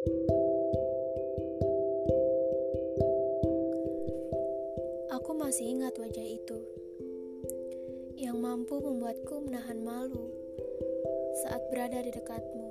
Aku 0.00 0.16
masih 5.36 5.76
ingat 5.76 5.92
wajah 6.00 6.24
itu 6.24 6.56
yang 8.16 8.40
mampu 8.40 8.80
membuatku 8.80 9.44
menahan 9.44 9.76
malu 9.84 10.32
saat 11.44 11.60
berada 11.68 12.00
di 12.00 12.16
dekatmu. 12.16 12.68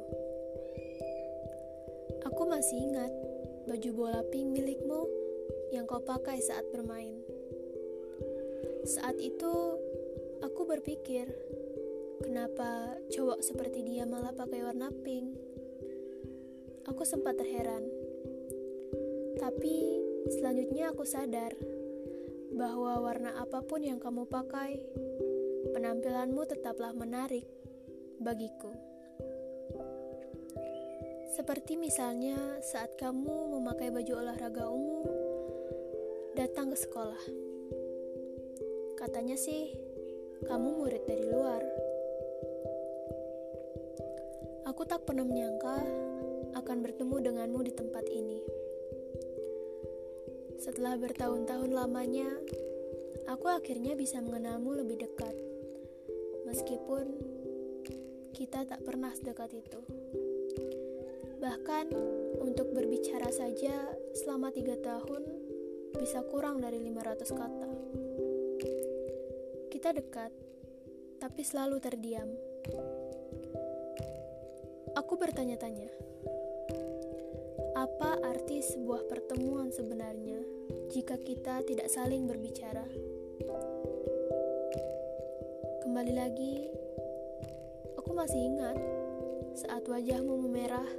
Aku 2.25 2.49
masih 2.49 2.81
ingat 2.81 3.13
baju 3.69 3.89
bola 3.93 4.25
pink 4.33 4.49
milikmu 4.49 5.05
yang 5.69 5.85
kau 5.85 6.01
pakai 6.01 6.41
saat 6.41 6.65
bermain. 6.73 7.13
Saat 8.89 9.21
itu, 9.21 9.77
aku 10.41 10.65
berpikir, 10.65 11.29
kenapa 12.25 12.97
cowok 13.13 13.45
seperti 13.45 13.85
dia 13.85 14.09
malah 14.09 14.33
pakai 14.33 14.65
warna 14.65 14.89
pink? 15.05 15.48
Aku 16.87 17.03
sempat 17.03 17.35
terheran. 17.35 17.83
Tapi 19.35 19.75
selanjutnya 20.31 20.95
aku 20.95 21.03
sadar 21.03 21.57
bahwa 22.55 22.99
warna 23.03 23.35
apa 23.39 23.59
pun 23.63 23.83
yang 23.83 23.99
kamu 23.99 24.27
pakai, 24.27 24.79
penampilanmu 25.75 26.43
tetaplah 26.47 26.95
menarik 26.95 27.47
bagiku. 28.19 28.71
Seperti 31.35 31.79
misalnya 31.79 32.59
saat 32.59 32.99
kamu 32.99 33.59
memakai 33.59 33.95
baju 33.95 34.13
olahraga 34.19 34.67
ungu 34.67 35.07
datang 36.35 36.71
ke 36.71 36.77
sekolah. 36.79 37.23
Katanya 38.99 39.39
sih, 39.39 39.71
kamu 40.43 40.83
murid 40.83 41.03
dari 41.07 41.23
luar. 41.23 41.63
Aku 44.67 44.83
tak 44.83 45.07
pernah 45.07 45.23
menyangka 45.23 45.79
akan 46.59 46.83
bertemu 46.83 47.15
denganmu 47.23 47.59
di 47.63 47.71
tempat 47.71 48.05
ini. 48.11 48.39
Setelah 50.59 50.99
bertahun-tahun 50.99 51.71
lamanya, 51.71 52.27
aku 53.31 53.47
akhirnya 53.47 53.95
bisa 53.95 54.19
mengenalmu 54.19 54.75
lebih 54.75 54.99
dekat. 54.99 55.31
Meskipun 56.43 57.15
kita 58.35 58.67
tak 58.67 58.83
pernah 58.83 59.15
sedekat 59.15 59.55
itu. 59.55 59.79
Bahkan 61.39 61.95
untuk 62.43 62.75
berbicara 62.75 63.31
saja 63.31 63.95
selama 64.11 64.51
tiga 64.51 64.75
tahun 64.83 65.23
bisa 65.95 66.19
kurang 66.27 66.59
dari 66.59 66.83
500 66.83 67.39
kata. 67.39 67.71
Kita 69.71 69.95
dekat, 69.95 70.31
tapi 71.23 71.41
selalu 71.47 71.79
terdiam. 71.79 72.27
Aku 74.99 75.15
bertanya-tanya, 75.15 76.08
apa 77.79 78.19
arti 78.27 78.59
sebuah 78.59 79.07
pertemuan 79.07 79.71
sebenarnya 79.71 80.43
jika 80.91 81.15
kita 81.15 81.63
tidak 81.63 81.87
saling 81.87 82.27
berbicara? 82.27 82.83
Kembali 85.87 86.11
lagi, 86.11 86.67
aku 87.95 88.11
masih 88.11 88.51
ingat 88.51 88.75
saat 89.55 89.87
wajahmu 89.87 90.43
memerah 90.43 90.91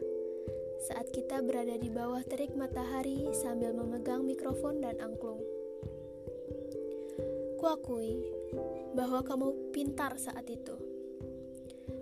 saat 0.89 1.13
kita 1.13 1.45
berada 1.45 1.77
di 1.77 1.93
bawah 1.93 2.25
terik 2.25 2.57
matahari 2.57 3.29
sambil 3.37 3.77
memegang 3.77 4.25
mikrofon 4.25 4.81
dan 4.81 4.97
angklung. 5.05 5.45
Kuakui 7.61 8.25
bahwa 8.97 9.21
kamu 9.21 9.53
pintar 9.77 10.17
saat 10.17 10.49
itu. 10.49 10.81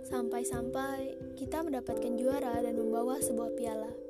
Sampai-sampai 0.06 1.34
kita 1.34 1.66
mendapatkan 1.66 2.14
juara 2.14 2.62
dan 2.62 2.78
membawa 2.78 3.18
sebuah 3.18 3.58
piala. 3.58 4.07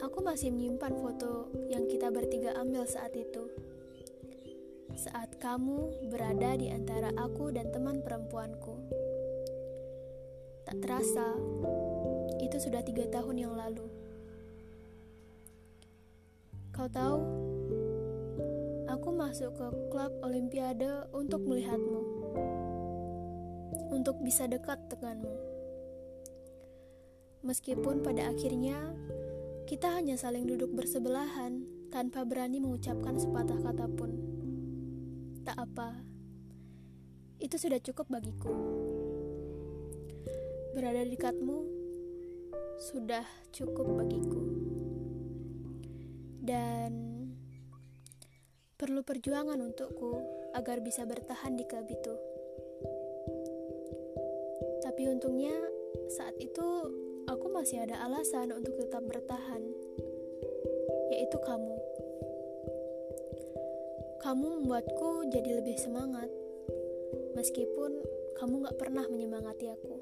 Aku 0.00 0.24
masih 0.24 0.48
menyimpan 0.48 0.96
foto 0.96 1.52
yang 1.68 1.84
kita 1.84 2.08
bertiga 2.08 2.56
ambil 2.56 2.88
saat 2.88 3.12
itu. 3.12 3.52
Saat 4.96 5.36
kamu 5.36 6.08
berada 6.08 6.56
di 6.56 6.72
antara 6.72 7.12
aku 7.20 7.52
dan 7.52 7.68
teman 7.68 8.00
perempuanku. 8.00 8.80
Tak 10.64 10.80
terasa, 10.80 11.36
itu 12.40 12.56
sudah 12.56 12.80
tiga 12.80 13.12
tahun 13.12 13.44
yang 13.44 13.52
lalu. 13.52 13.92
Kau 16.72 16.88
tahu, 16.88 17.20
aku 18.88 19.08
masuk 19.12 19.52
ke 19.52 19.66
klub 19.92 20.12
Olimpiade 20.24 21.12
untuk 21.12 21.44
melihatmu, 21.44 22.00
untuk 23.92 24.16
bisa 24.24 24.48
dekat 24.48 24.80
denganmu. 24.88 25.36
Meskipun 27.44 28.00
pada 28.00 28.32
akhirnya 28.32 28.96
kita 29.70 29.86
hanya 29.86 30.18
saling 30.18 30.50
duduk 30.50 30.74
bersebelahan 30.74 31.62
tanpa 31.94 32.26
berani 32.26 32.58
mengucapkan 32.58 33.14
sepatah 33.14 33.54
kata 33.54 33.86
pun. 33.86 34.10
Tak 35.46 35.54
apa, 35.62 35.94
itu 37.38 37.54
sudah 37.54 37.78
cukup 37.78 38.10
bagiku. 38.10 38.50
Berada 40.74 41.06
di 41.06 41.14
dekatmu 41.14 41.58
sudah 42.82 43.22
cukup 43.54 43.94
bagiku, 43.94 44.42
dan 46.42 46.90
perlu 48.74 49.06
perjuangan 49.06 49.62
untukku 49.62 50.18
agar 50.58 50.82
bisa 50.82 51.06
bertahan 51.06 51.54
di 51.54 51.62
klub 51.70 51.86
itu. 51.86 52.14
Tapi 54.82 55.06
untungnya, 55.14 55.54
saat 56.10 56.34
itu 56.42 56.90
aku 57.26 57.46
masih 57.52 57.82
ada 57.82 58.00
alasan 58.06 58.54
untuk 58.54 58.78
tetap 58.78 59.02
bertahan, 59.04 59.60
yaitu 61.10 61.36
kamu. 61.42 61.76
Kamu 64.20 64.60
membuatku 64.60 65.26
jadi 65.32 65.64
lebih 65.64 65.74
semangat, 65.80 66.28
meskipun 67.34 68.00
kamu 68.36 68.68
gak 68.68 68.78
pernah 68.78 69.04
menyemangati 69.08 69.72
aku. 69.72 69.96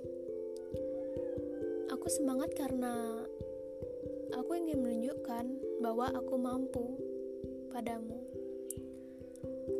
Aku 1.94 2.06
semangat 2.10 2.52
karena 2.52 3.24
aku 4.36 4.58
ingin 4.58 4.82
menunjukkan 4.84 5.44
bahwa 5.80 6.12
aku 6.12 6.34
mampu 6.36 6.84
padamu. 7.72 8.18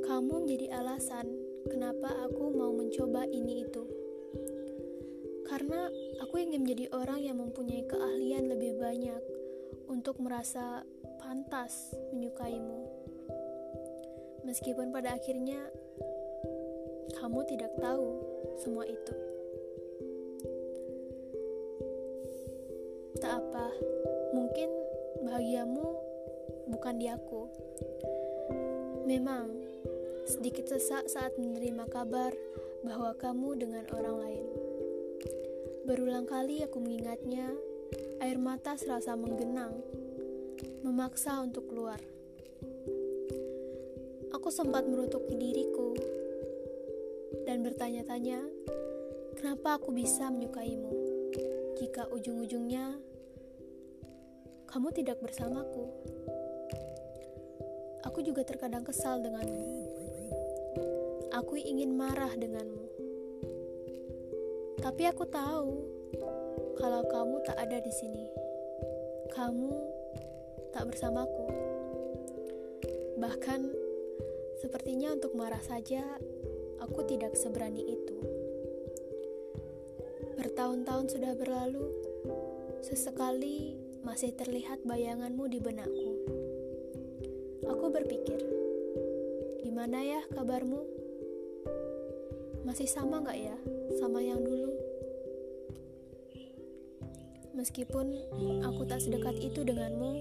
Kamu 0.07 0.47
menjadi 0.47 0.73
alasan 0.81 1.29
kenapa 1.69 2.09
aku 2.25 2.55
mau 2.55 2.73
mencoba 2.73 3.29
ini 3.29 3.67
itu. 3.67 3.98
Karena 5.49 5.89
aku 6.21 6.37
ingin 6.37 6.63
menjadi 6.63 6.93
orang 6.93 7.25
yang 7.25 7.41
mempunyai 7.41 7.89
keahlian 7.89 8.53
lebih 8.53 8.77
banyak 8.77 9.23
untuk 9.89 10.21
merasa 10.21 10.85
pantas 11.19 11.97
menyukaimu. 12.13 12.85
Meskipun 14.45 14.93
pada 14.93 15.17
akhirnya 15.17 15.61
kamu 17.17 17.41
tidak 17.49 17.73
tahu 17.81 18.21
semua 18.61 18.85
itu. 18.85 19.15
Tak 23.19 23.33
apa, 23.35 23.67
mungkin 24.37 24.69
bahagiamu 25.25 25.89
bukan 26.69 26.95
di 27.01 27.09
aku. 27.09 27.49
Memang 29.09 29.51
sedikit 30.29 30.69
sesak 30.69 31.09
saat 31.09 31.33
menerima 31.41 31.89
kabar 31.89 32.31
bahwa 32.85 33.17
kamu 33.17 33.57
dengan 33.57 33.85
orang 33.97 34.17
lain. 34.23 34.68
Berulang 35.89 36.29
kali 36.29 36.61
aku 36.65 36.81
mengingatnya, 36.83 37.49
air 38.21 38.37
mata 38.37 38.77
serasa 38.77 39.17
menggenang, 39.17 39.73
memaksa 40.85 41.41
untuk 41.41 41.71
keluar. 41.71 42.01
Aku 44.35 44.49
sempat 44.53 44.85
merutuki 44.85 45.35
diriku 45.37 45.97
dan 47.49 47.65
bertanya-tanya, 47.65 48.45
kenapa 49.37 49.81
aku 49.81 49.95
bisa 49.95 50.29
menyukaimu 50.29 50.93
jika 51.79 52.11
ujung-ujungnya 52.11 52.99
kamu 54.69 54.93
tidak 54.93 55.23
bersamaku. 55.25 55.89
Aku 58.05 58.21
juga 58.21 58.45
terkadang 58.45 58.85
kesal 58.85 59.25
denganmu. 59.25 59.65
Aku 61.33 61.57
ingin 61.57 61.97
marah 61.97 62.35
denganmu. 62.37 62.88
Tapi 64.79 65.03
aku 65.11 65.25
tahu 65.27 65.71
kalau 66.79 67.03
kamu 67.07 67.37
tak 67.45 67.59
ada 67.59 67.79
di 67.83 67.93
sini. 67.93 68.27
Kamu 69.35 69.71
tak 70.73 70.89
bersamaku. 70.89 71.47
Bahkan 73.19 73.89
Sepertinya 74.59 75.15
untuk 75.15 75.39
marah 75.39 75.63
saja, 75.63 76.03
aku 76.83 77.07
tidak 77.07 77.39
seberani 77.39 77.79
itu. 77.79 78.19
Bertahun-tahun 80.35 81.15
sudah 81.15 81.39
berlalu, 81.39 81.87
sesekali 82.83 83.79
masih 84.03 84.35
terlihat 84.35 84.83
bayanganmu 84.83 85.47
di 85.47 85.63
benakku. 85.63 86.13
Aku 87.71 87.87
berpikir, 87.95 88.43
gimana 89.63 90.03
ya 90.03 90.21
kabarmu? 90.27 90.98
Masih 92.69 92.85
sama 92.85 93.25
gak 93.25 93.41
ya 93.41 93.57
sama 93.97 94.21
yang 94.21 94.45
dulu? 94.45 94.69
Meskipun 97.57 98.13
aku 98.61 98.85
tak 98.85 99.01
sedekat 99.01 99.41
itu 99.41 99.65
denganmu, 99.65 100.21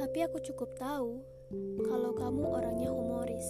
tapi 0.00 0.24
aku 0.24 0.40
cukup 0.40 0.72
tahu 0.80 1.20
kalau 1.84 2.16
kamu 2.16 2.40
orangnya 2.40 2.88
humoris, 2.88 3.44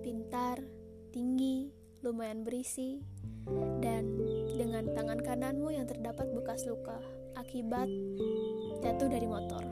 pintar, 0.00 0.64
tinggi, 1.12 1.68
lumayan 2.00 2.40
berisi, 2.40 3.04
dan 3.84 4.08
dengan 4.56 4.88
tangan 4.96 5.20
kananmu 5.20 5.76
yang 5.76 5.84
terdapat 5.84 6.24
bekas 6.32 6.64
luka 6.64 6.96
akibat 7.36 7.86
jatuh 8.80 9.12
dari 9.12 9.28
motor. 9.28 9.62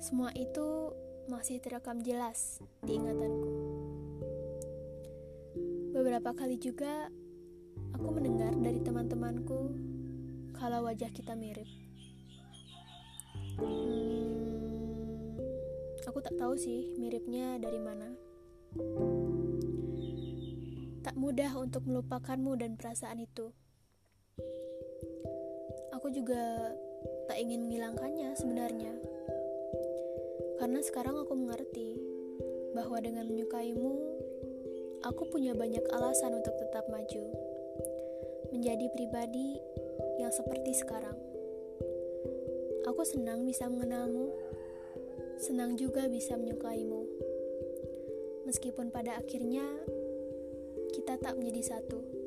Semua 0.00 0.32
itu 0.32 0.96
masih 1.28 1.60
terekam 1.60 2.00
jelas 2.00 2.64
di 2.80 2.96
ingatanku. 2.96 3.57
Beberapa 5.98 6.30
kali 6.30 6.62
juga 6.62 7.10
aku 7.90 8.14
mendengar 8.14 8.54
dari 8.54 8.78
teman-temanku 8.78 9.74
kalau 10.54 10.86
wajah 10.86 11.10
kita 11.10 11.34
mirip. 11.34 11.66
Hmm, 13.58 15.34
aku 16.06 16.22
tak 16.22 16.38
tahu 16.38 16.54
sih 16.54 16.94
miripnya 17.02 17.58
dari 17.58 17.82
mana. 17.82 18.14
Tak 21.02 21.18
mudah 21.18 21.50
untuk 21.58 21.82
melupakanmu 21.82 22.54
dan 22.54 22.78
perasaan 22.78 23.18
itu. 23.18 23.50
Aku 25.98 26.14
juga 26.14 26.78
tak 27.26 27.42
ingin 27.42 27.66
menghilangkannya 27.66 28.38
sebenarnya. 28.38 28.94
Karena 30.62 30.78
sekarang 30.78 31.18
aku 31.26 31.34
mengerti 31.34 31.98
bahwa 32.78 33.02
dengan 33.02 33.26
menyukaimu, 33.26 33.97
aku 35.06 35.30
punya 35.30 35.54
banyak 35.54 35.84
alasan 35.94 36.34
untuk 36.34 36.54
tetap 36.58 36.88
maju. 36.90 37.24
Menjadi 38.50 38.86
pribadi 38.90 39.60
yang 40.18 40.32
seperti 40.32 40.74
sekarang. 40.74 41.14
Aku 42.88 43.04
senang 43.04 43.44
bisa 43.44 43.68
mengenalmu, 43.68 44.32
senang 45.36 45.76
juga 45.76 46.08
bisa 46.08 46.34
menyukaimu. 46.34 47.04
Meskipun 48.48 48.88
pada 48.88 49.20
akhirnya 49.20 49.64
kita 50.96 51.20
tak 51.20 51.36
menjadi 51.36 51.76
satu. 51.76 52.17